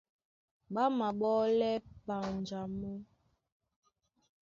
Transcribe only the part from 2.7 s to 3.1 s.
mɔ́.